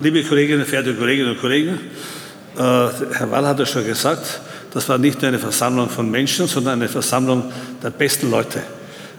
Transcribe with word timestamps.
Liebe 0.00 0.22
Kolleginnen, 0.22 0.64
verehrte 0.64 0.94
Kolleginnen 0.94 1.30
und 1.30 1.40
Kollegen, 1.40 1.80
äh, 2.56 2.60
Herr 2.60 3.30
Wall 3.32 3.44
hat 3.44 3.58
es 3.58 3.68
schon 3.70 3.84
gesagt, 3.84 4.40
das 4.72 4.88
war 4.88 4.96
nicht 4.96 5.20
nur 5.20 5.28
eine 5.28 5.40
Versammlung 5.40 5.90
von 5.90 6.08
Menschen, 6.08 6.46
sondern 6.46 6.74
eine 6.74 6.88
Versammlung 6.88 7.50
der 7.82 7.90
besten 7.90 8.30
Leute. 8.30 8.62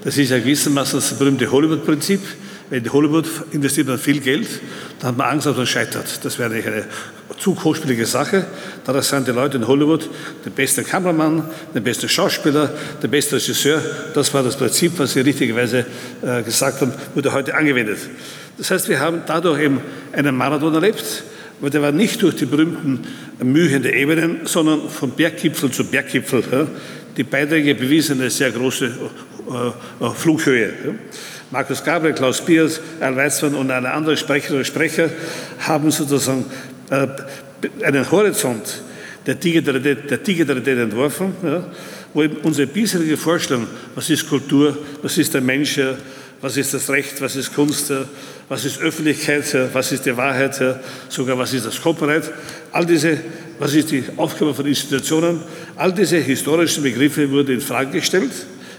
Das 0.05 0.17
ist 0.17 0.29
ja 0.29 0.39
gewissermaßen 0.39 0.97
das 0.99 1.11
berühmte 1.15 1.51
Hollywood-Prinzip. 1.51 2.21
Wenn 2.69 2.85
in 2.85 2.93
Hollywood 2.93 3.25
investiert 3.51 3.87
man 3.87 3.97
viel 3.97 4.21
Geld, 4.21 4.47
dann 4.99 5.09
hat 5.09 5.17
man 5.17 5.27
Angst, 5.31 5.47
dass 5.47 5.57
man 5.57 5.67
scheitert. 5.67 6.23
Das 6.23 6.39
wäre 6.39 6.53
eine 6.53 6.85
zu 7.37 7.55
kostspielige 7.55 8.05
Sache. 8.05 8.45
Da 8.85 9.01
sind 9.01 9.27
die 9.27 9.31
Leute 9.31 9.57
in 9.57 9.67
Hollywood 9.67 10.09
der 10.45 10.51
beste 10.51 10.83
Kameramann, 10.83 11.43
der 11.73 11.81
beste 11.81 12.07
Schauspieler, 12.07 12.71
der 13.01 13.07
beste 13.09 13.35
Regisseur. 13.35 13.81
Das 14.13 14.33
war 14.33 14.43
das 14.43 14.55
Prinzip, 14.55 14.93
was 14.97 15.11
Sie 15.11 15.19
richtigerweise 15.19 15.85
äh, 16.21 16.41
gesagt 16.41 16.79
haben, 16.79 16.93
wurde 17.15 17.33
heute 17.33 17.53
angewendet. 17.53 17.99
Das 18.59 18.71
heißt, 18.71 18.89
wir 18.89 18.99
haben 18.99 19.21
dadurch 19.25 19.61
eben 19.61 19.79
einen 20.11 20.35
Marathon 20.35 20.73
erlebt, 20.73 21.23
aber 21.61 21.69
der 21.69 21.81
war 21.81 21.93
nicht 21.93 22.21
durch 22.21 22.35
die 22.35 22.45
berühmten 22.45 23.07
Mühen 23.41 23.81
der 23.81 23.95
Ebenen, 23.95 24.41
sondern 24.43 24.89
von 24.89 25.11
Berggipfel 25.11 25.71
zu 25.71 25.85
Berggipfel. 25.85 26.67
Die 27.15 27.23
Beiträge 27.23 27.73
bewiesen 27.73 28.19
eine 28.19 28.29
sehr 28.29 28.51
große 28.51 28.85
äh, 28.85 30.05
äh, 30.05 30.09
Flughöhe. 30.13 30.73
Markus 31.51 31.81
Gabriel, 31.81 32.13
Klaus 32.13 32.41
Biers, 32.41 32.81
Al 32.99 33.15
Weizmann 33.15 33.55
und 33.55 33.71
eine 33.71 33.91
andere 33.91 34.17
Sprecherinnen 34.17 34.59
und 34.59 34.65
Sprecher 34.65 35.09
haben 35.59 35.89
sozusagen 35.89 36.43
äh, 36.89 37.07
einen 37.85 38.11
Horizont 38.11 38.83
der 39.25 39.35
Digitalität, 39.35 40.11
der 40.11 40.17
Digitalität 40.17 40.77
entworfen, 40.77 41.33
wo 42.13 42.23
eben 42.23 42.37
unsere 42.37 42.67
bisherige 42.67 43.15
Vorstellung, 43.15 43.67
was 43.95 44.09
ist 44.09 44.27
Kultur, 44.27 44.77
was 45.01 45.17
ist 45.17 45.33
der 45.33 45.41
Mensch, 45.41 45.79
was 46.41 46.57
ist 46.57 46.73
das 46.73 46.89
Recht, 46.89 47.21
was 47.21 47.35
ist 47.35 47.53
Kunst, 47.53 47.91
was 48.47 48.65
ist 48.65 48.79
Öffentlichkeit, 48.79 49.55
was 49.73 49.91
ist 49.91 50.05
die 50.05 50.15
Wahrheit, 50.15 50.59
sogar 51.09 51.37
was 51.37 51.53
ist 51.53 51.65
das 51.65 51.81
Copyright, 51.81 52.31
all 52.71 52.85
diese, 52.85 53.17
was 53.59 53.73
ist 53.73 53.91
die 53.91 54.03
Aufgabe 54.17 54.53
von 54.53 54.65
Institutionen, 54.65 55.41
all 55.75 55.93
diese 55.93 56.17
historischen 56.17 56.83
Begriffe 56.83 57.29
wurden 57.29 57.55
in 57.55 57.61
Frage 57.61 57.99
gestellt, 57.99 58.31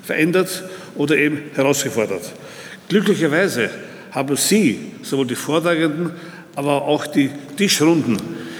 verändert 0.02 0.64
oder 0.96 1.16
eben 1.16 1.42
herausgefordert. 1.54 2.32
Glücklicherweise 2.88 3.70
haben 4.10 4.36
Sie, 4.36 4.92
sowohl 5.02 5.26
die 5.26 5.36
Vortragenden, 5.36 6.12
aber 6.56 6.82
auch 6.82 7.06
die 7.06 7.30
Tischrunden, 7.56 8.16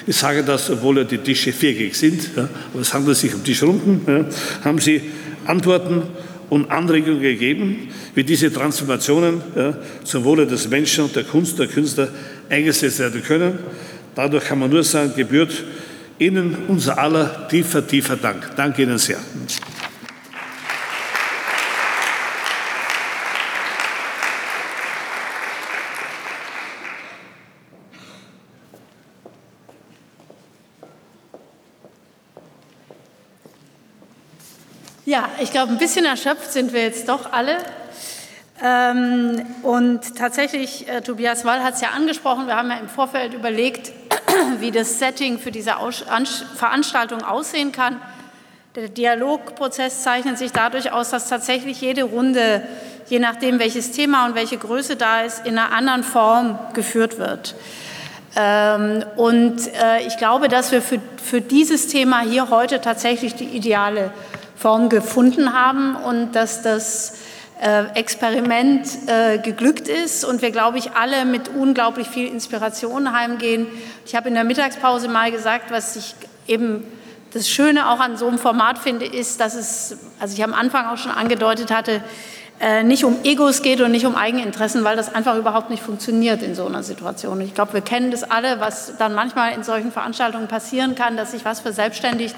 ich 0.06 0.16
sage 0.16 0.42
das, 0.42 0.70
obwohl 0.70 0.98
ja 0.98 1.04
die 1.04 1.18
Tische 1.18 1.52
viereckig 1.52 1.96
sind, 1.96 2.30
aber 2.36 2.80
es 2.80 2.92
handelt 2.94 3.16
sich 3.16 3.34
um 3.34 3.44
Tischrunden, 3.44 4.26
haben 4.62 4.78
Sie 4.78 5.02
Antworten 5.46 6.02
und 6.50 6.70
Anregungen 6.70 7.22
gegeben, 7.22 7.88
wie 8.14 8.24
diese 8.24 8.52
Transformationen 8.52 9.40
ja, 9.56 9.74
zum 10.04 10.24
Wohle 10.24 10.46
des 10.46 10.68
Menschen 10.68 11.04
und 11.04 11.16
der 11.16 11.24
Kunst 11.24 11.58
der 11.58 11.68
Künstler 11.68 12.08
eingesetzt 12.48 12.98
werden 12.98 13.22
können. 13.22 13.58
Dadurch 14.14 14.44
kann 14.44 14.58
man 14.58 14.68
nur 14.68 14.84
sagen, 14.84 15.12
gebührt 15.16 15.64
Ihnen 16.18 16.54
unser 16.68 16.98
aller 16.98 17.48
tiefer, 17.48 17.86
tiefer 17.86 18.16
Dank. 18.16 18.50
Danke 18.56 18.82
Ihnen 18.82 18.98
sehr. 18.98 19.18
Ja, 35.10 35.28
ich 35.40 35.50
glaube, 35.50 35.72
ein 35.72 35.78
bisschen 35.78 36.04
erschöpft 36.04 36.52
sind 36.52 36.72
wir 36.72 36.82
jetzt 36.82 37.08
doch 37.08 37.32
alle. 37.32 37.56
Ähm, 38.62 39.44
und 39.64 40.16
tatsächlich, 40.16 40.88
äh, 40.88 41.00
Tobias 41.00 41.44
Wall 41.44 41.64
hat 41.64 41.74
es 41.74 41.80
ja 41.80 41.88
angesprochen, 41.88 42.46
wir 42.46 42.54
haben 42.54 42.70
ja 42.70 42.76
im 42.76 42.88
Vorfeld 42.88 43.34
überlegt, 43.34 43.90
wie 44.60 44.70
das 44.70 45.00
Setting 45.00 45.40
für 45.40 45.50
diese 45.50 45.72
Veranstaltung 46.54 47.24
aussehen 47.24 47.72
kann. 47.72 48.00
Der 48.76 48.88
Dialogprozess 48.88 50.04
zeichnet 50.04 50.38
sich 50.38 50.52
dadurch 50.52 50.92
aus, 50.92 51.10
dass 51.10 51.28
tatsächlich 51.28 51.80
jede 51.80 52.04
Runde, 52.04 52.62
je 53.08 53.18
nachdem 53.18 53.58
welches 53.58 53.90
Thema 53.90 54.26
und 54.26 54.36
welche 54.36 54.58
Größe 54.58 54.94
da 54.94 55.22
ist, 55.22 55.44
in 55.44 55.58
einer 55.58 55.72
anderen 55.72 56.04
Form 56.04 56.56
geführt 56.72 57.18
wird. 57.18 57.56
Ähm, 58.36 59.04
und 59.16 59.58
äh, 59.74 60.06
ich 60.06 60.18
glaube, 60.18 60.46
dass 60.46 60.70
wir 60.70 60.80
für, 60.80 61.00
für 61.20 61.40
dieses 61.40 61.88
Thema 61.88 62.20
hier 62.20 62.48
heute 62.48 62.80
tatsächlich 62.80 63.34
die 63.34 63.46
ideale 63.46 64.12
Form 64.60 64.90
gefunden 64.90 65.54
haben 65.54 65.96
und 65.96 66.32
dass 66.32 66.60
das 66.60 67.14
äh, 67.62 67.84
Experiment 67.94 68.86
äh, 69.06 69.38
geglückt 69.38 69.88
ist 69.88 70.22
und 70.22 70.42
wir, 70.42 70.50
glaube 70.50 70.76
ich, 70.76 70.92
alle 70.92 71.24
mit 71.24 71.48
unglaublich 71.48 72.08
viel 72.08 72.28
Inspiration 72.28 73.12
heimgehen. 73.12 73.66
Ich 74.04 74.14
habe 74.14 74.28
in 74.28 74.34
der 74.34 74.44
Mittagspause 74.44 75.08
mal 75.08 75.32
gesagt, 75.32 75.70
was 75.70 75.96
ich 75.96 76.14
eben 76.46 76.84
das 77.32 77.48
Schöne 77.48 77.88
auch 77.88 78.00
an 78.00 78.18
so 78.18 78.28
einem 78.28 78.38
Format 78.38 78.78
finde, 78.78 79.06
ist, 79.06 79.40
dass 79.40 79.54
es, 79.54 79.96
also 80.18 80.34
ich 80.34 80.44
am 80.44 80.52
Anfang 80.52 80.88
auch 80.88 80.98
schon 80.98 81.12
angedeutet 81.12 81.70
hatte, 81.70 82.02
nicht 82.84 83.04
um 83.04 83.16
Egos 83.24 83.62
geht 83.62 83.80
und 83.80 83.90
nicht 83.90 84.04
um 84.04 84.16
Eigeninteressen, 84.16 84.84
weil 84.84 84.94
das 84.94 85.14
einfach 85.14 85.36
überhaupt 85.36 85.70
nicht 85.70 85.82
funktioniert 85.82 86.42
in 86.42 86.54
so 86.54 86.66
einer 86.66 86.82
Situation. 86.82 87.40
Ich 87.40 87.54
glaube, 87.54 87.72
wir 87.72 87.80
kennen 87.80 88.10
das 88.10 88.22
alle, 88.22 88.60
was 88.60 88.98
dann 88.98 89.14
manchmal 89.14 89.54
in 89.54 89.62
solchen 89.62 89.92
Veranstaltungen 89.92 90.46
passieren 90.46 90.94
kann, 90.94 91.16
dass 91.16 91.30
sich 91.30 91.46
was 91.46 91.60
verselbstständigt. 91.60 92.36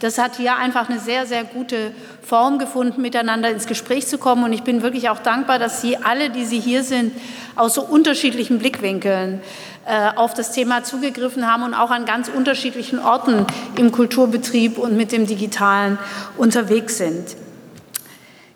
Das 0.00 0.18
hat 0.18 0.36
hier 0.36 0.56
einfach 0.56 0.88
eine 0.88 0.98
sehr, 0.98 1.26
sehr 1.26 1.44
gute 1.44 1.92
Form 2.22 2.58
gefunden, 2.58 3.00
miteinander 3.00 3.50
ins 3.50 3.66
Gespräch 3.66 4.08
zu 4.08 4.18
kommen. 4.18 4.42
Und 4.42 4.52
ich 4.52 4.62
bin 4.62 4.82
wirklich 4.82 5.08
auch 5.08 5.18
dankbar, 5.18 5.58
dass 5.58 5.82
Sie 5.82 5.98
alle, 5.98 6.30
die 6.30 6.46
Sie 6.46 6.58
hier 6.58 6.82
sind, 6.82 7.12
aus 7.54 7.74
so 7.74 7.82
unterschiedlichen 7.82 8.58
Blickwinkeln 8.58 9.40
äh, 9.86 10.10
auf 10.16 10.34
das 10.34 10.52
Thema 10.52 10.84
zugegriffen 10.84 11.46
haben 11.46 11.62
und 11.62 11.74
auch 11.74 11.90
an 11.90 12.06
ganz 12.06 12.28
unterschiedlichen 12.28 12.98
Orten 12.98 13.46
im 13.76 13.92
Kulturbetrieb 13.92 14.78
und 14.78 14.96
mit 14.96 15.12
dem 15.12 15.26
Digitalen 15.26 15.98
unterwegs 16.36 16.98
sind. 16.98 17.36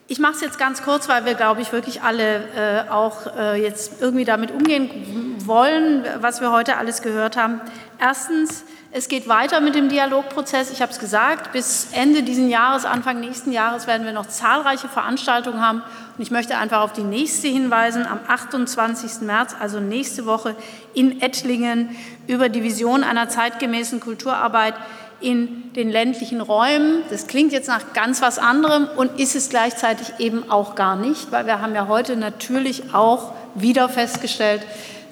Ich 0.07 0.19
mache 0.19 0.33
es 0.33 0.41
jetzt 0.41 0.59
ganz 0.59 0.83
kurz, 0.83 1.09
weil 1.09 1.25
wir, 1.25 1.33
glaube 1.33 1.61
ich, 1.61 1.71
wirklich 1.71 2.03
alle 2.03 2.43
äh, 2.55 2.91
auch 2.91 3.25
äh, 3.35 3.59
jetzt 3.59 4.01
irgendwie 4.01 4.23
damit 4.23 4.51
umgehen 4.51 5.35
wollen, 5.47 6.05
was 6.19 6.41
wir 6.41 6.51
heute 6.51 6.77
alles 6.77 7.01
gehört 7.01 7.37
haben. 7.37 7.59
Erstens, 7.99 8.65
es 8.91 9.07
geht 9.07 9.27
weiter 9.27 9.61
mit 9.61 9.73
dem 9.73 9.89
Dialogprozess. 9.89 10.69
Ich 10.69 10.83
habe 10.83 10.91
es 10.91 10.99
gesagt, 10.99 11.53
bis 11.53 11.87
Ende 11.91 12.21
dieses 12.21 12.47
Jahres, 12.51 12.85
Anfang 12.85 13.19
nächsten 13.19 13.51
Jahres 13.51 13.87
werden 13.87 14.05
wir 14.05 14.13
noch 14.13 14.27
zahlreiche 14.27 14.87
Veranstaltungen 14.87 15.59
haben. 15.59 15.81
Und 16.15 16.21
ich 16.21 16.29
möchte 16.29 16.55
einfach 16.55 16.81
auf 16.81 16.93
die 16.93 17.03
nächste 17.03 17.47
hinweisen, 17.47 18.05
am 18.05 18.19
28. 18.27 19.21
März, 19.21 19.55
also 19.59 19.79
nächste 19.79 20.27
Woche 20.27 20.55
in 20.93 21.19
Ettlingen, 21.19 21.95
über 22.27 22.47
die 22.47 22.61
Vision 22.61 23.03
einer 23.03 23.27
zeitgemäßen 23.27 23.99
Kulturarbeit 23.99 24.75
in 25.25 25.73
den 25.73 25.89
ländlichen 25.89 26.39
Räumen. 26.39 27.01
Das 27.09 27.27
klingt 27.27 27.51
jetzt 27.51 27.67
nach 27.67 27.93
ganz 27.93 28.21
was 28.21 28.37
anderem 28.37 28.87
und 28.95 29.19
ist 29.19 29.35
es 29.35 29.49
gleichzeitig 29.49 30.13
eben 30.19 30.49
auch 30.51 30.75
gar 30.75 30.95
nicht, 30.95 31.31
weil 31.31 31.47
wir 31.47 31.61
haben 31.61 31.73
ja 31.73 31.87
heute 31.87 32.15
natürlich 32.15 32.93
auch 32.93 33.33
wieder 33.55 33.89
festgestellt, 33.89 34.61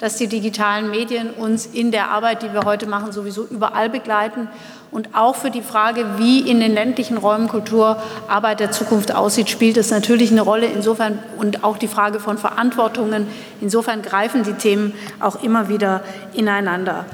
dass 0.00 0.16
die 0.16 0.28
digitalen 0.28 0.90
Medien 0.90 1.30
uns 1.30 1.66
in 1.66 1.90
der 1.90 2.10
Arbeit, 2.10 2.42
die 2.42 2.52
wir 2.52 2.64
heute 2.64 2.86
machen, 2.86 3.10
sowieso 3.10 3.44
überall 3.44 3.90
begleiten 3.90 4.48
und 4.94 5.08
auch 5.12 5.34
für 5.34 5.50
die 5.50 5.62
Frage, 5.62 6.06
wie 6.18 6.48
in 6.48 6.60
den 6.60 6.72
ländlichen 6.72 7.16
Räumen 7.16 7.48
Kulturarbeit 7.48 8.60
der 8.60 8.70
Zukunft 8.70 9.12
aussieht, 9.12 9.50
spielt 9.50 9.76
es 9.76 9.90
natürlich 9.90 10.30
eine 10.30 10.42
Rolle. 10.42 10.66
Insofern 10.66 11.18
und 11.36 11.64
auch 11.64 11.78
die 11.78 11.88
Frage 11.88 12.20
von 12.20 12.38
Verantwortungen. 12.38 13.26
Insofern 13.60 14.02
greifen 14.02 14.44
die 14.44 14.52
Themen 14.52 14.92
auch 15.18 15.42
immer 15.42 15.68
wieder 15.68 16.04
ineinander. 16.34 17.06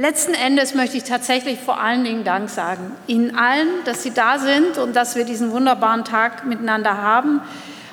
Letzten 0.00 0.32
Endes 0.32 0.74
möchte 0.74 0.96
ich 0.96 1.04
tatsächlich 1.04 1.60
vor 1.60 1.78
allen 1.78 2.04
Dingen 2.04 2.24
Dank 2.24 2.48
sagen. 2.48 2.92
Ihnen 3.06 3.36
allen, 3.36 3.68
dass 3.84 4.02
Sie 4.02 4.12
da 4.12 4.38
sind 4.38 4.78
und 4.78 4.96
dass 4.96 5.14
wir 5.14 5.26
diesen 5.26 5.52
wunderbaren 5.52 6.06
Tag 6.06 6.46
miteinander 6.46 6.96
haben 6.96 7.42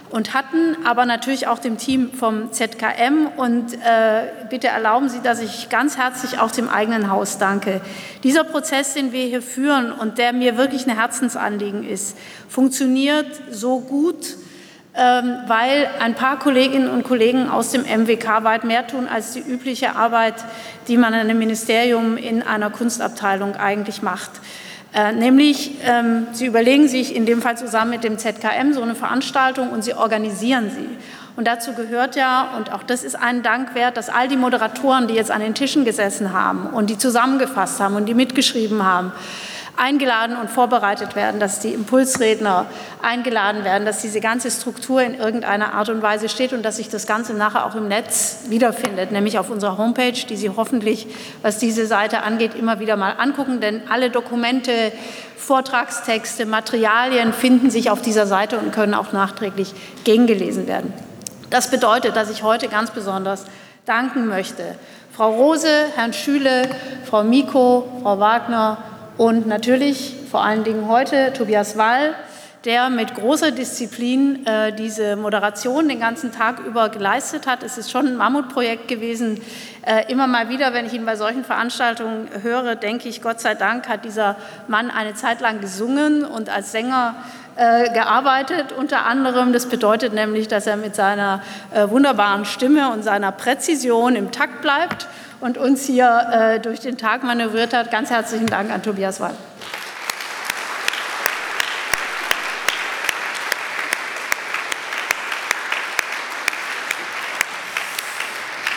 und 0.09 0.33
hatten, 0.33 0.77
aber 0.86 1.06
natürlich 1.06 1.48
auch 1.48 1.59
dem 1.59 1.77
Team 1.77 2.13
vom 2.13 2.54
ZKM. 2.54 3.27
Und 3.36 3.74
äh, 3.74 4.21
bitte 4.50 4.68
erlauben 4.68 5.09
Sie, 5.09 5.19
dass 5.21 5.42
ich 5.42 5.68
ganz 5.68 5.98
herzlich 5.98 6.39
auch 6.39 6.50
dem 6.50 6.69
eigenen 6.69 7.12
Haus 7.12 7.39
danke. 7.39 7.81
Dieser 8.24 8.45
Prozess, 8.45 8.94
den 8.94 9.12
wir 9.12 9.25
hier 9.25 9.42
führen 9.42 9.92
und 9.92 10.18
der 10.18 10.31
mir 10.31 10.56
wirklich 10.56 10.88
ein 10.88 10.95
Herzensanliegen 10.95 11.83
ist, 11.83 12.18
funktioniert 12.48 13.27
so 13.51 13.81
gut, 13.81 14.38
weil 14.97 15.89
ein 15.99 16.15
paar 16.15 16.39
Kolleginnen 16.39 16.89
und 16.89 17.03
Kollegen 17.03 17.49
aus 17.49 17.71
dem 17.71 17.83
MWK 17.83 18.44
weit 18.44 18.63
mehr 18.63 18.88
tun 18.88 19.07
als 19.07 19.33
die 19.33 19.41
übliche 19.41 19.95
Arbeit, 19.95 20.35
die 20.88 20.97
man 20.97 21.13
in 21.13 21.19
einem 21.19 21.38
Ministerium 21.38 22.17
in 22.17 22.41
einer 22.41 22.69
Kunstabteilung 22.69 23.55
eigentlich 23.55 24.01
macht. 24.01 24.31
Äh, 24.94 25.11
nämlich, 25.11 25.71
ähm, 25.83 26.27
sie 26.31 26.45
überlegen 26.45 26.88
sich 26.88 27.15
in 27.15 27.25
dem 27.25 27.41
Fall 27.41 27.57
zusammen 27.57 27.91
mit 27.91 28.03
dem 28.03 28.17
ZKM 28.17 28.73
so 28.73 28.81
eine 28.81 28.95
Veranstaltung 28.95 29.69
und 29.69 29.83
sie 29.83 29.94
organisieren 29.94 30.71
sie. 30.71 30.88
Und 31.35 31.45
dazu 31.45 31.73
gehört 31.73 32.15
ja, 32.15 32.50
und 32.57 32.73
auch 32.73 32.81
das 32.81 33.03
ist 33.03 33.15
ein 33.15 33.43
Dank 33.43 33.75
wert, 33.75 33.95
dass 33.95 34.09
all 34.09 34.27
die 34.27 34.38
Moderatoren, 34.38 35.07
die 35.07 35.13
jetzt 35.13 35.29
an 35.29 35.41
den 35.41 35.53
Tischen 35.53 35.85
gesessen 35.85 36.33
haben 36.33 36.67
und 36.71 36.89
die 36.89 36.97
zusammengefasst 36.97 37.79
haben 37.79 37.95
und 37.95 38.07
die 38.07 38.15
mitgeschrieben 38.15 38.83
haben, 38.83 39.11
eingeladen 39.77 40.35
und 40.35 40.50
vorbereitet 40.50 41.15
werden, 41.15 41.39
dass 41.39 41.59
die 41.59 41.74
Impulsredner 41.74 42.65
eingeladen 43.01 43.63
werden, 43.63 43.85
dass 43.85 44.01
diese 44.01 44.19
ganze 44.19 44.50
Struktur 44.51 45.01
in 45.01 45.15
irgendeiner 45.15 45.74
Art 45.74 45.89
und 45.89 46.01
Weise 46.01 46.29
steht 46.29 46.51
und 46.51 46.63
dass 46.63 46.77
sich 46.77 46.89
das 46.89 47.07
Ganze 47.07 47.33
nachher 47.33 47.65
auch 47.65 47.75
im 47.75 47.88
Netz 47.88 48.39
wiederfindet, 48.50 49.12
nämlich 49.12 49.38
auf 49.39 49.50
unserer 49.50 49.77
Homepage, 49.77 50.12
die 50.12 50.35
Sie 50.35 50.50
hoffentlich, 50.50 51.07
was 51.44 51.59
diese 51.59 51.85
Seite 51.85 52.24
angeht, 52.24 52.56
immer 52.56 52.79
wieder 52.79 52.97
mal 52.97 53.12
angucken, 53.12 53.62
denn 53.62 53.81
alle 53.89 54.09
Dokumente, 54.09 54.91
Vortragstexte, 55.38 56.45
Materialien 56.45 57.31
finden 57.31 57.69
sich 57.69 57.91
auf 57.91 58.01
dieser 58.01 58.25
Seite 58.25 58.57
und 58.57 58.74
können 58.74 58.95
auch 58.95 59.13
nachträglich 59.13 59.74
gegengelesen 60.03 60.68
werden. 60.68 60.91
Das 61.50 61.69
bedeutet, 61.69 62.15
dass 62.15 62.29
ich 62.29 62.44
heute 62.44 62.68
ganz 62.68 62.91
besonders 62.91 63.45
danken 63.85 64.27
möchte. 64.27 64.63
Frau 65.15 65.31
Rose, 65.31 65.69
Herrn 65.95 66.13
Schüle, 66.13 66.63
Frau 67.06 67.24
Miko, 67.24 67.88
Frau 68.03 68.19
Wagner 68.19 68.77
und 69.17 69.47
natürlich 69.47 70.13
vor 70.29 70.43
allen 70.43 70.63
Dingen 70.63 70.87
heute 70.87 71.33
Tobias 71.33 71.77
Wall, 71.77 72.15
der 72.65 72.89
mit 72.89 73.15
großer 73.15 73.51
Disziplin 73.51 74.45
äh, 74.45 74.73
diese 74.73 75.15
Moderation 75.15 75.87
den 75.87 75.99
ganzen 75.99 76.31
Tag 76.31 76.59
über 76.59 76.89
geleistet 76.89 77.47
hat. 77.47 77.63
Es 77.63 77.77
ist 77.77 77.89
schon 77.89 78.07
ein 78.07 78.17
Mammutprojekt 78.17 78.87
gewesen. 78.87 79.39
Äh, 79.85 80.11
immer 80.11 80.27
mal 80.27 80.49
wieder, 80.49 80.73
wenn 80.73 80.85
ich 80.85 80.93
ihn 80.93 81.05
bei 81.05 81.15
solchen 81.15 81.45
Veranstaltungen 81.45 82.27
höre, 82.41 82.75
denke 82.75 83.07
ich, 83.07 83.21
Gott 83.21 83.39
sei 83.39 83.55
Dank 83.55 83.87
hat 83.87 84.05
dieser 84.05 84.35
Mann 84.67 84.91
eine 84.91 85.13
Zeit 85.13 85.39
lang 85.39 85.61
gesungen 85.61 86.25
und 86.25 86.49
als 86.49 86.71
Sänger 86.71 87.15
äh, 87.55 87.91
gearbeitet, 87.93 88.73
unter 88.73 89.05
anderem. 89.05 89.53
Das 89.53 89.67
bedeutet 89.67 90.13
nämlich, 90.13 90.47
dass 90.47 90.67
er 90.67 90.77
mit 90.77 90.95
seiner 90.95 91.41
äh, 91.73 91.89
wunderbaren 91.89 92.45
Stimme 92.45 92.91
und 92.91 93.03
seiner 93.03 93.31
Präzision 93.31 94.15
im 94.15 94.31
Takt 94.31 94.61
bleibt 94.61 95.07
und 95.39 95.57
uns 95.57 95.86
hier 95.86 96.28
äh, 96.31 96.60
durch 96.60 96.80
den 96.80 96.98
Tag 96.98 97.24
manövriert 97.24 97.74
hat. 97.74 97.92
Ganz 97.92 98.10
herzlichen 98.10 98.48
Dank 98.48 98.72
an 98.72 98.81
Tobias 98.81 99.19
Wall. 99.19 99.34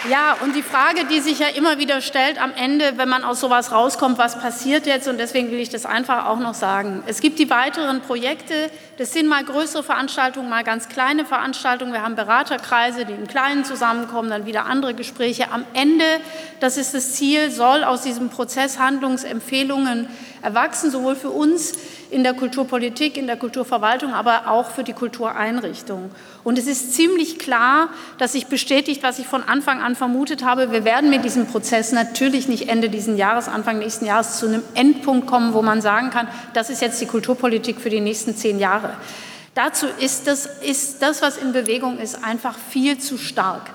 Ja, 0.08 0.34
und 0.42 0.56
die 0.56 0.62
Frage, 0.62 1.04
die 1.04 1.20
sich 1.20 1.40
ja 1.40 1.48
immer 1.48 1.78
wieder 1.78 2.00
stellt 2.00 2.40
am 2.40 2.54
Ende, 2.54 2.94
wenn 2.96 3.08
man 3.10 3.22
aus 3.22 3.38
sowas 3.38 3.70
rauskommt, 3.70 4.16
was 4.16 4.40
passiert 4.40 4.86
jetzt? 4.86 5.06
Und 5.08 5.18
deswegen 5.18 5.50
will 5.50 5.58
ich 5.58 5.68
das 5.68 5.84
einfach 5.84 6.24
auch 6.24 6.38
noch 6.38 6.54
sagen. 6.54 7.02
Es 7.06 7.20
gibt 7.20 7.38
die 7.38 7.50
weiteren 7.50 8.00
Projekte. 8.00 8.70
Das 8.96 9.12
sind 9.12 9.28
mal 9.28 9.44
größere 9.44 9.82
Veranstaltungen, 9.82 10.48
mal 10.48 10.64
ganz 10.64 10.88
kleine 10.88 11.26
Veranstaltungen. 11.26 11.92
Wir 11.92 12.00
haben 12.00 12.14
Beraterkreise, 12.14 13.04
die 13.04 13.12
im 13.12 13.26
Kleinen 13.26 13.66
zusammenkommen, 13.66 14.30
dann 14.30 14.46
wieder 14.46 14.64
andere 14.64 14.94
Gespräche. 14.94 15.52
Am 15.52 15.66
Ende, 15.74 16.06
das 16.60 16.78
ist 16.78 16.94
das 16.94 17.12
Ziel, 17.12 17.50
soll 17.50 17.84
aus 17.84 18.00
diesem 18.00 18.30
Prozess 18.30 18.78
Handlungsempfehlungen 18.78 20.08
erwachsen, 20.42 20.90
sowohl 20.90 21.16
für 21.16 21.30
uns 21.30 21.74
in 22.10 22.22
der 22.22 22.34
Kulturpolitik, 22.34 23.16
in 23.16 23.26
der 23.26 23.36
Kulturverwaltung, 23.36 24.12
aber 24.12 24.48
auch 24.48 24.70
für 24.70 24.84
die 24.84 24.92
Kultureinrichtungen. 24.92 26.10
Und 26.42 26.58
es 26.58 26.66
ist 26.66 26.94
ziemlich 26.94 27.38
klar, 27.38 27.88
dass 28.18 28.32
sich 28.32 28.46
bestätigt, 28.46 29.02
was 29.02 29.18
ich 29.18 29.26
von 29.26 29.42
Anfang 29.42 29.80
an 29.80 29.94
vermutet 29.94 30.44
habe. 30.44 30.72
Wir 30.72 30.84
werden 30.84 31.10
mit 31.10 31.24
diesem 31.24 31.46
Prozess 31.46 31.92
natürlich 31.92 32.48
nicht 32.48 32.68
Ende 32.68 32.88
dieses 32.88 33.18
Jahres, 33.18 33.48
Anfang 33.48 33.78
nächsten 33.78 34.06
Jahres 34.06 34.38
zu 34.38 34.46
einem 34.46 34.62
Endpunkt 34.74 35.26
kommen, 35.26 35.54
wo 35.54 35.62
man 35.62 35.82
sagen 35.82 36.10
kann, 36.10 36.28
das 36.54 36.70
ist 36.70 36.82
jetzt 36.82 37.00
die 37.00 37.06
Kulturpolitik 37.06 37.80
für 37.80 37.90
die 37.90 38.00
nächsten 38.00 38.36
zehn 38.36 38.58
Jahre. 38.58 38.94
Dazu 39.54 39.86
ist 39.98 40.26
das, 40.26 40.46
ist 40.62 41.02
das, 41.02 41.22
was 41.22 41.36
in 41.36 41.52
Bewegung 41.52 41.98
ist, 41.98 42.24
einfach 42.24 42.56
viel 42.70 42.98
zu 42.98 43.18
stark. 43.18 43.70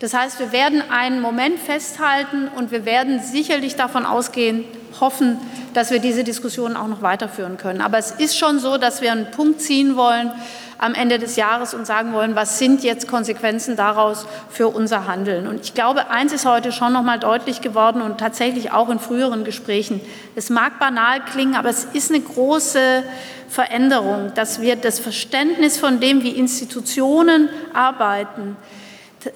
Das 0.00 0.14
heißt, 0.14 0.38
wir 0.38 0.52
werden 0.52 0.82
einen 0.90 1.20
Moment 1.20 1.58
festhalten 1.58 2.48
und 2.56 2.70
wir 2.70 2.84
werden 2.84 3.20
sicherlich 3.20 3.74
davon 3.74 4.06
ausgehen, 4.06 4.64
hoffen, 5.00 5.38
dass 5.74 5.90
wir 5.90 5.98
diese 5.98 6.22
Diskussion 6.22 6.76
auch 6.76 6.86
noch 6.86 7.02
weiterführen 7.02 7.56
können. 7.56 7.80
Aber 7.80 7.98
es 7.98 8.12
ist 8.12 8.38
schon 8.38 8.60
so, 8.60 8.78
dass 8.78 9.02
wir 9.02 9.10
einen 9.10 9.30
Punkt 9.32 9.60
ziehen 9.60 9.96
wollen 9.96 10.30
am 10.78 10.94
Ende 10.94 11.18
des 11.18 11.34
Jahres 11.34 11.74
und 11.74 11.86
sagen 11.86 12.12
wollen, 12.12 12.36
was 12.36 12.60
sind 12.60 12.84
jetzt 12.84 13.08
Konsequenzen 13.08 13.74
daraus 13.74 14.26
für 14.48 14.68
unser 14.68 15.08
Handeln. 15.08 15.48
Und 15.48 15.60
ich 15.60 15.74
glaube, 15.74 16.08
eins 16.10 16.32
ist 16.32 16.46
heute 16.46 16.70
schon 16.70 16.92
noch 16.92 17.02
mal 17.02 17.18
deutlich 17.18 17.60
geworden 17.60 18.00
und 18.00 18.18
tatsächlich 18.18 18.70
auch 18.70 18.88
in 18.88 19.00
früheren 19.00 19.42
Gesprächen. 19.42 20.00
Es 20.36 20.50
mag 20.50 20.78
banal 20.78 21.24
klingen, 21.24 21.56
aber 21.56 21.68
es 21.68 21.84
ist 21.84 22.12
eine 22.12 22.20
große 22.20 23.02
Veränderung, 23.48 24.32
dass 24.36 24.60
wir 24.60 24.76
das 24.76 25.00
Verständnis 25.00 25.78
von 25.78 25.98
dem, 25.98 26.22
wie 26.22 26.30
Institutionen 26.30 27.48
arbeiten, 27.74 28.56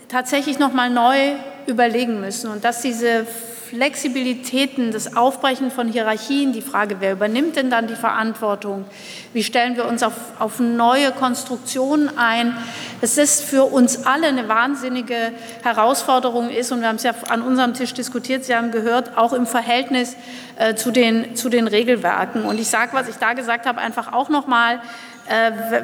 tatsächlich 0.09 0.59
noch 0.59 0.73
mal 0.73 0.91
neu 0.91 1.33
überlegen 1.67 2.21
müssen 2.21 2.51
und 2.51 2.65
dass 2.65 2.83
diese 2.83 3.27
Flexibilitäten, 3.73 4.93
das 4.93 5.17
Aufbrechen 5.17 5.71
von 5.71 5.89
Hierarchien, 5.89 6.53
die 6.53 6.61
Frage, 6.61 6.97
wer 7.01 7.13
übernimmt 7.13 7.57
denn 7.57 7.71
dann 7.71 7.87
die 7.87 7.95
Verantwortung, 7.95 8.85
wie 9.33 9.43
stellen 9.43 9.77
wir 9.77 9.87
uns 9.87 10.03
auf, 10.03 10.13
auf 10.39 10.61
neue 10.61 11.11
Konstruktionen 11.11 12.19
ein, 12.19 12.55
dass 13.01 13.15
das 13.15 13.41
für 13.41 13.65
uns 13.65 14.05
alle 14.05 14.27
eine 14.27 14.47
wahnsinnige 14.47 15.33
Herausforderung 15.63 16.51
ist 16.51 16.71
und 16.71 16.83
wir 16.83 16.89
haben 16.89 16.97
es 16.97 17.03
ja 17.03 17.15
an 17.31 17.41
unserem 17.41 17.73
Tisch 17.73 17.95
diskutiert, 17.95 18.45
Sie 18.45 18.55
haben 18.55 18.73
gehört, 18.73 19.17
auch 19.17 19.33
im 19.33 19.47
Verhältnis 19.47 20.17
äh, 20.57 20.75
zu, 20.75 20.91
den, 20.91 21.35
zu 21.35 21.49
den 21.49 21.67
Regelwerken. 21.67 22.45
Und 22.45 22.61
ich 22.61 22.69
sage, 22.69 22.91
was 22.93 23.09
ich 23.09 23.17
da 23.17 23.33
gesagt 23.33 23.65
habe, 23.65 23.81
einfach 23.81 24.13
auch 24.13 24.29
noch 24.29 24.47
mal, 24.47 24.83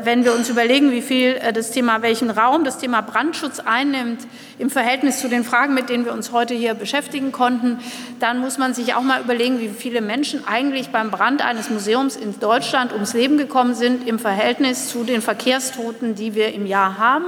wenn 0.04 0.24
wir 0.24 0.34
uns 0.34 0.48
überlegen, 0.48 0.90
wie 0.90 1.00
viel 1.00 1.36
äh, 1.36 1.52
das 1.52 1.70
Thema, 1.70 2.02
welchen 2.02 2.30
Raum 2.30 2.64
das 2.64 2.78
Thema 2.78 3.00
Brandschutz 3.00 3.60
einnimmt 3.60 4.26
im 4.58 4.68
Verhältnis 4.68 5.20
zu 5.20 5.28
den 5.28 5.44
Fragen, 5.44 5.74
mit 5.74 5.88
denen 5.88 6.04
wir 6.04 6.12
uns 6.12 6.32
heute 6.32 6.54
hier 6.54 6.74
beschäftigen 6.74 7.32
konnten, 7.32 7.78
dann 8.20 8.40
muss 8.40 8.58
man 8.58 8.74
sich 8.74 8.94
auch 8.94 9.02
mal 9.02 9.20
überlegen, 9.20 9.60
wie 9.60 9.68
viele 9.68 10.00
Menschen 10.00 10.46
eigentlich 10.46 10.88
beim 10.90 11.10
Brand 11.10 11.42
eines 11.42 11.70
Museums 11.70 12.16
in 12.16 12.38
Deutschland 12.40 12.92
ums 12.92 13.14
Leben 13.14 13.38
gekommen 13.38 13.74
sind 13.74 14.06
im 14.06 14.18
Verhältnis 14.18 14.88
zu 14.88 15.04
den 15.04 15.22
Verkehrstoten, 15.22 16.14
die 16.14 16.34
wir 16.34 16.52
im 16.52 16.66
Jahr 16.66 16.98
haben. 16.98 17.26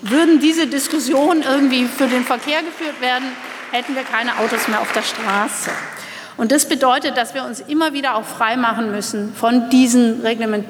Würden 0.00 0.40
diese 0.40 0.66
Diskussionen 0.66 1.42
irgendwie 1.42 1.84
für 1.84 2.08
den 2.08 2.24
Verkehr 2.24 2.62
geführt 2.62 3.00
werden, 3.00 3.24
hätten 3.70 3.94
wir 3.94 4.02
keine 4.02 4.38
Autos 4.38 4.68
mehr 4.68 4.80
auf 4.80 4.92
der 4.92 5.02
Straße. 5.02 5.70
Und 6.42 6.50
das 6.50 6.64
bedeutet, 6.64 7.16
dass 7.16 7.34
wir 7.34 7.44
uns 7.44 7.60
immer 7.60 7.92
wieder 7.92 8.16
auch 8.16 8.24
frei 8.24 8.56
machen 8.56 8.90
müssen 8.90 9.32
von 9.32 9.70
diesen 9.70 10.22
Reglement, 10.22 10.66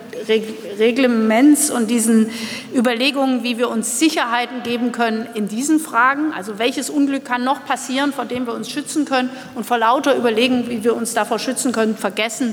Reglements 0.78 1.70
und 1.70 1.90
diesen 1.90 2.28
Überlegungen, 2.76 3.42
wie 3.42 3.56
wir 3.56 3.70
uns 3.70 3.98
Sicherheiten 3.98 4.62
geben 4.64 4.92
können 4.92 5.26
in 5.32 5.48
diesen 5.48 5.80
Fragen. 5.80 6.34
Also 6.36 6.58
welches 6.58 6.90
Unglück 6.90 7.24
kann 7.24 7.42
noch 7.42 7.64
passieren, 7.64 8.12
vor 8.12 8.26
dem 8.26 8.46
wir 8.46 8.52
uns 8.52 8.70
schützen 8.70 9.06
können 9.06 9.30
und 9.54 9.64
vor 9.64 9.78
lauter 9.78 10.14
Überlegen, 10.14 10.68
wie 10.68 10.84
wir 10.84 10.94
uns 10.94 11.14
davor 11.14 11.38
schützen 11.38 11.72
können, 11.72 11.96
vergessen, 11.96 12.52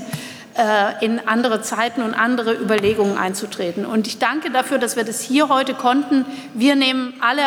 äh, 0.56 1.04
in 1.04 1.20
andere 1.28 1.60
Zeiten 1.60 2.00
und 2.00 2.14
andere 2.14 2.54
Überlegungen 2.54 3.18
einzutreten. 3.18 3.84
Und 3.84 4.06
ich 4.06 4.18
danke 4.18 4.50
dafür, 4.50 4.78
dass 4.78 4.96
wir 4.96 5.04
das 5.04 5.20
hier 5.20 5.50
heute 5.50 5.74
konnten. 5.74 6.24
Wir 6.54 6.74
nehmen 6.74 7.12
alle 7.20 7.42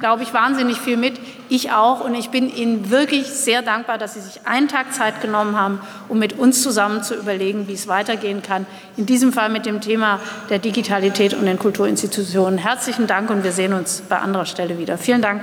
glaube 0.00 0.22
ich, 0.22 0.34
wahnsinnig 0.34 0.78
viel 0.78 0.96
mit. 0.96 1.14
Ich 1.48 1.72
auch. 1.72 2.00
Und 2.00 2.14
ich 2.14 2.30
bin 2.30 2.54
Ihnen 2.54 2.90
wirklich 2.90 3.26
sehr 3.26 3.62
dankbar, 3.62 3.98
dass 3.98 4.14
Sie 4.14 4.20
sich 4.20 4.46
einen 4.46 4.68
Tag 4.68 4.92
Zeit 4.92 5.20
genommen 5.20 5.58
haben, 5.58 5.80
um 6.08 6.18
mit 6.18 6.38
uns 6.38 6.62
zusammen 6.62 7.02
zu 7.02 7.14
überlegen, 7.14 7.68
wie 7.68 7.74
es 7.74 7.88
weitergehen 7.88 8.42
kann. 8.42 8.66
In 8.96 9.06
diesem 9.06 9.32
Fall 9.32 9.48
mit 9.48 9.66
dem 9.66 9.80
Thema 9.80 10.20
der 10.50 10.58
Digitalität 10.58 11.34
und 11.34 11.46
den 11.46 11.58
Kulturinstitutionen. 11.58 12.58
Herzlichen 12.58 13.06
Dank 13.06 13.30
und 13.30 13.44
wir 13.44 13.52
sehen 13.52 13.72
uns 13.72 14.02
bei 14.08 14.18
anderer 14.18 14.46
Stelle 14.46 14.78
wieder. 14.78 14.98
Vielen 14.98 15.22
Dank. 15.22 15.42